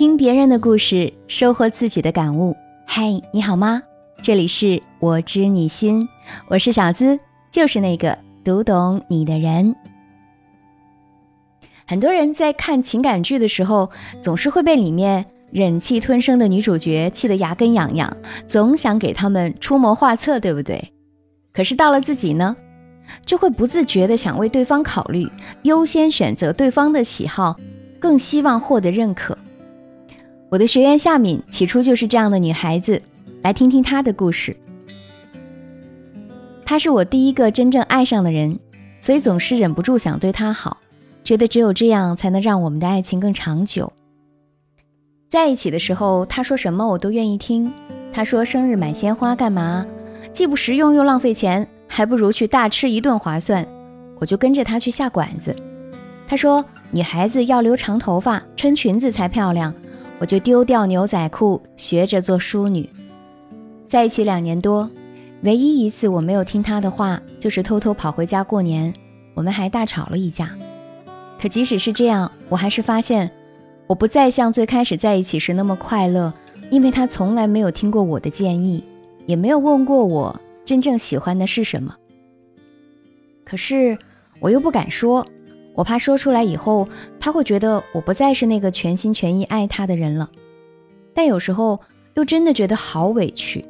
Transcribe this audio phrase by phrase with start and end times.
[0.00, 2.56] 听别人的故事，收获自己的感悟。
[2.86, 3.82] 嗨，你好吗？
[4.22, 6.08] 这里是我知你心，
[6.48, 7.20] 我是小资，
[7.50, 9.76] 就是那个读懂你的人。
[11.86, 13.90] 很多人在看情感剧的时候，
[14.22, 18.16] 总是会被里面忍气吞声的女主角气得牙根痒痒，
[18.48, 20.94] 总想给他们出谋划策，对不对？
[21.52, 22.56] 可是到了自己呢，
[23.26, 25.28] 就会不自觉的想为对方考虑，
[25.64, 27.54] 优先选择对方的喜好，
[27.98, 29.36] 更希望获得认可。
[30.50, 33.00] 我的学员夏敏起初就是这样的女孩子，
[33.40, 34.56] 来听听她的故事。
[36.64, 38.58] 她是我第一个真正爱上的人，
[39.00, 40.78] 所以总是忍不住想对她好，
[41.22, 43.92] 觉得只有这样才能让我们的爱情更长久。
[45.28, 47.72] 在一起的时候，她说什么我都愿意听。
[48.12, 49.86] 她说生日买鲜花干嘛？
[50.32, 53.64] 既不实用又浪费钱，还不如去大吃一顿划算。
[54.18, 55.54] 我就跟着她去下馆子。
[56.26, 59.72] 她说女孩子要留长头发，穿裙子才漂亮。
[60.20, 62.90] 我就丢掉牛仔裤，学着做淑女。
[63.88, 64.90] 在一起两年多，
[65.42, 68.92] 唯一一次我没有听他的话，就是偷偷跑回家过年，
[69.32, 70.54] 我们还大吵了一架。
[71.40, 73.30] 可即使是这样，我还是发现，
[73.86, 76.30] 我不再像最开始在一起时那么快乐，
[76.70, 78.84] 因为他从来没有听过我的建议，
[79.24, 81.96] 也没有问过我真正喜欢的是什么。
[83.42, 83.96] 可是
[84.38, 85.26] 我又不敢说。
[85.74, 90.30] 我怕说出来以后，他会觉得我不再是那个全心全意爱他的人了。
[91.14, 91.80] 但有时候
[92.14, 93.64] 又真的觉得好委屈，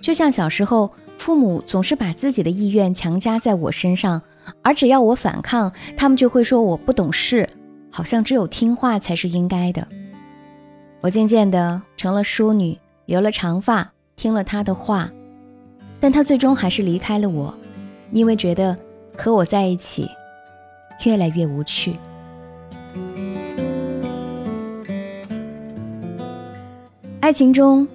[0.00, 4.22] 就像小时候父母总是把自己的意愿强加在我身上，
[4.62, 7.48] 而只要我反抗，他们就会说我不懂事，
[7.90, 9.86] 好像只有听话才是应该的。
[11.00, 15.10] 我渐渐的成了淑女，留了长发，听了他的话，
[16.00, 17.54] 但他最终还是离开了我，
[18.12, 18.76] 因为觉得
[19.16, 20.08] 和我在一起。
[21.04, 21.96] 越来越无趣。
[27.20, 27.86] 爱情中，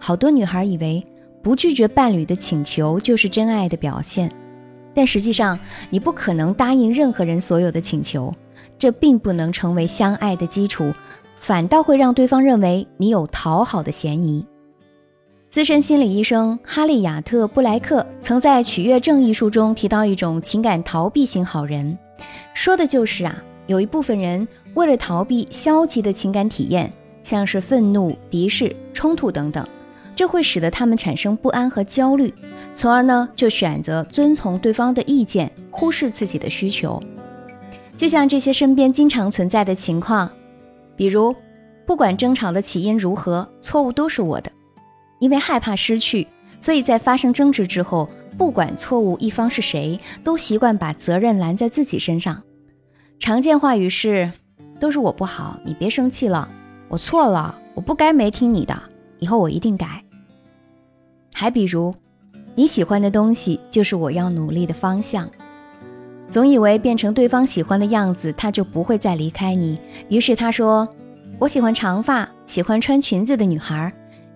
[0.00, 1.06] 好多女孩以为
[1.42, 4.32] 不拒绝伴侣的请求就是真爱的表现，
[4.92, 5.58] 但实际上，
[5.90, 8.34] 你不可能答应任何人所有的请求，
[8.76, 10.92] 这并不能成为相爱的基础，
[11.36, 14.44] 反倒会让对方认为你有讨好的嫌疑。
[15.50, 21.96] 资深心理医生哈利亚特·布莱克曾在《取悦症》一书中提到一种情感逃避型好人。
[22.54, 26.92] 说的就是啊，有一部分人为了逃避消极的情感体验，
[27.22, 29.66] 像是愤怒、敌视、冲突等等，
[30.14, 32.32] 这会使得他们产生不安和焦虑，
[32.74, 37.02] 从而呢就选择遵从对方的意见，忽视自己的需求。
[37.96, 40.30] 就像这些身边经常存在的情况，
[40.96, 41.34] 比如，
[41.86, 44.50] 不管争吵的起因如何，错误都是我的，
[45.18, 46.26] 因为害怕失去，
[46.60, 48.08] 所以在发生争执之后。
[48.36, 52.42] 不管错误一方是谁，都习惯把责任揽在自己身上。
[53.18, 54.32] 常见话语是
[54.80, 56.48] ：“都是我不好，你别生气了，
[56.88, 58.74] 我错了，我不该没听你的，
[59.20, 60.02] 以后我一定改。”
[61.32, 61.94] 还比如，
[62.54, 65.30] 你喜欢的东西就是我要努力的方向。
[66.30, 69.78] 总以为变成对方喜欢的样子，他就不会再离开你。
[70.08, 70.88] 于是他说
[71.38, 73.92] ：“我喜欢长发，喜欢穿裙子的女孩，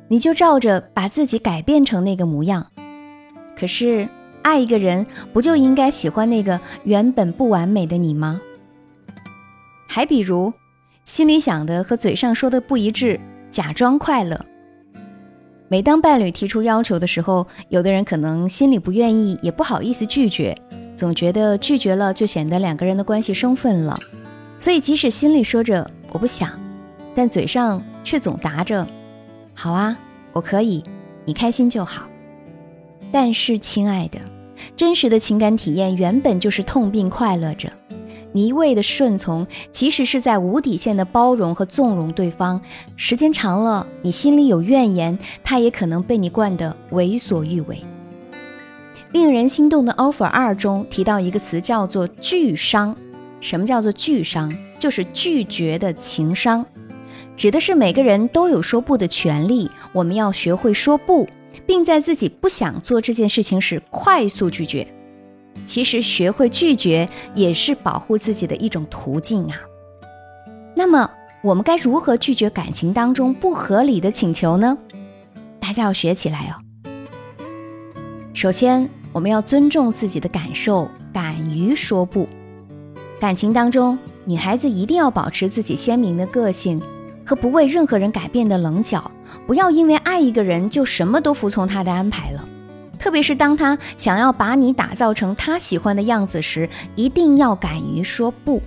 [0.06, 2.64] 你就照着把自己改变成那个模样。”
[3.58, 4.08] 可是，
[4.42, 8.41] 爱一个人不就应该喜欢那个原本不完美的你吗？
[9.88, 10.52] 还比如，
[11.04, 13.19] 心里想的和嘴上说的不一致，
[13.50, 14.46] 假装快乐。
[15.66, 20.56] 每当伴侣提出要求的时候，有的人可能心里不愿意，也不好意思拒绝，
[20.94, 23.98] 总觉得拒绝了就显得两个人的关系生分了。
[24.56, 26.50] 所以，即使心里说着我不想，
[27.12, 28.86] 但嘴上却总答着
[29.52, 29.98] “好啊，
[30.32, 30.84] 我可以，
[31.25, 32.04] 你开心就好。”
[33.10, 34.19] 但是，亲爱的，
[34.76, 37.70] 真实的情感体验原本就是痛并快乐着。
[38.32, 42.60] 你一味的顺从，其实是在无底线的包容和纵容对方。
[42.94, 47.82] 时间长了，你心里有怨言，他也可能被你惯得为所欲为。
[49.12, 52.94] 令人心动的 offer 二中提到一个词，叫做拒商。
[53.40, 54.52] 什么叫做拒商？
[54.78, 56.64] 就是拒绝的情商，
[57.34, 59.70] 指的是每个人都有说不的权利。
[59.93, 61.26] 我们要学会说不。
[61.69, 64.88] 并在自己不想做这件事情时快速拒绝。
[65.67, 69.61] 其实，学会拒绝也是保护自己的一种途径啊。
[70.75, 71.11] 那么，
[71.43, 74.79] 我们该如何拒绝感情当中不合理的请求呢？
[75.61, 76.56] 大家要学起来哦。
[78.32, 82.26] 首先，我们要尊重自己的感受，敢于说不。
[83.20, 86.81] 感情当中，女孩子一定要保持自己鲜明的个性。
[87.26, 89.11] 和不为任何人改变的棱角，
[89.46, 92.48] 不要因为爱一个人就什么都服从他的安排了。
[92.98, 98.60] 特别是当他想要把你打造成他喜欢的样子时，一定要敢于说不。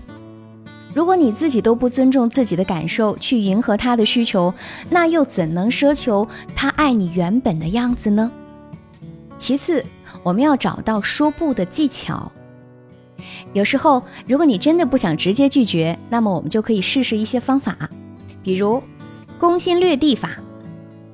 [0.93, 4.53] 如果你自己都不尊重自己的感受，去迎合他的需求，
[4.89, 8.31] 那又怎能奢求他爱你原本的样子呢？
[9.37, 9.85] 其次，
[10.23, 12.31] 我们要找到说不的技巧。
[13.53, 17.89] 有时候，如果你真的不想直接拒绝，那么我们就可以试试一些方法，
[18.43, 18.81] 比如
[19.39, 20.29] 攻心略地法，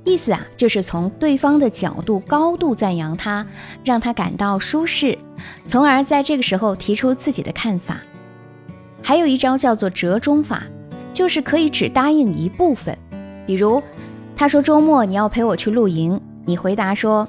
[0.08, 3.46] 意思啊就是从对方的角度高度赞扬他，
[3.84, 5.18] 让他感到舒适，
[5.68, 7.98] 从而在这个时候提出自己的看法。
[9.04, 10.64] 还有一招叫做折中法，
[11.12, 12.98] 就是可以只答应一部分。
[13.46, 13.84] 比如，
[14.34, 17.28] 他说周末你要陪我去露营，你回答说：“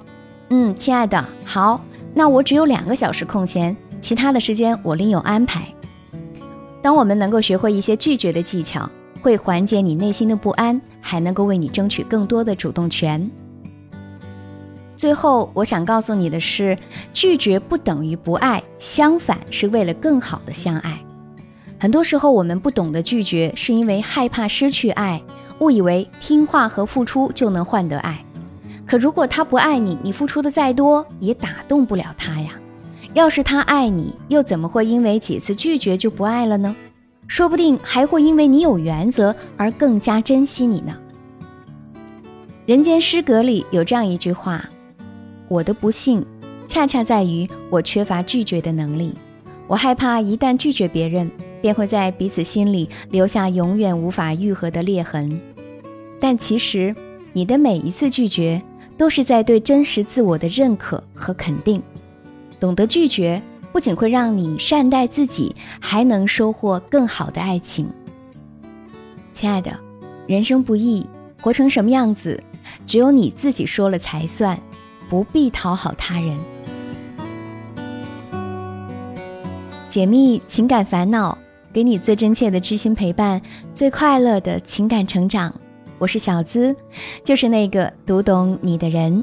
[0.51, 1.85] 嗯，亲爱的，好，
[2.15, 5.67] 那我只有两个小时空闲，其他的时间我另有安排。”
[6.81, 8.89] 当我们能够学会一些拒绝的技巧，
[9.21, 13.31] 会缓解你内心的不安，还能够为你争取更多的主动权。
[14.97, 16.77] 最后，我想告诉你的是，
[17.13, 21.01] 拒绝不等于不爱，相反是为了更好的相爱。
[21.79, 25.23] 很多时候，我们不懂得拒绝，是因为害怕失去爱，
[25.61, 28.25] 误以为听话和付出就能换得爱。
[28.85, 32.53] 可如果他不爱你，你付出的再多也打动不了他呀。
[33.15, 36.75] 要是他爱你，又怎么会因为几次拒绝就不爱了呢？
[37.29, 40.97] 说不定还会因为你有原则而更加珍惜你呢。
[42.67, 44.69] 人间失格里有这样一句话
[45.49, 46.27] ：“我的不幸，
[46.67, 49.15] 恰恰在于我缺乏拒绝的能力。
[49.69, 51.31] 我害怕一旦拒绝别人。”
[51.61, 55.41] 便会在彼此心里留下永远无法愈合的裂痕。
[56.21, 56.95] 但其实，
[57.33, 58.63] 你的每一次拒绝，
[58.97, 61.83] 都是在对真实自我的认可和肯定。
[62.61, 63.43] 懂得拒绝，
[63.73, 67.89] 不仅会让你善待自己，还能收获更好的爱情。
[69.33, 69.79] 亲爱的，
[70.27, 71.07] 人生不易，
[71.41, 72.43] 活成什么样子，
[72.87, 74.59] 只有你自己说了才算，
[75.09, 76.39] 不必讨好他人。
[79.89, 81.37] 解密情感烦恼。
[81.71, 83.41] 给你最真切的知心陪伴，
[83.75, 85.55] 最快乐的情感成长。
[85.99, 86.75] 我是小资，
[87.23, 89.23] 就是那个读懂你的人。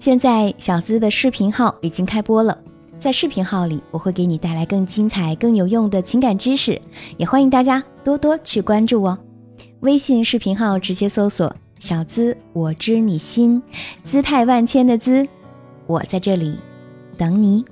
[0.00, 2.58] 现在小资的视频号已经开播了，
[3.04, 6.80] 在视频号里，我会给你带来更精彩、更有用的情感知识，
[7.18, 9.18] 也欢迎大家多多去关注哦。
[9.80, 13.62] 微信视频号直接搜索“小资我知你心”，
[14.04, 15.28] 姿态万千的姿，
[15.86, 16.56] 我在这里
[17.18, 17.62] 等你。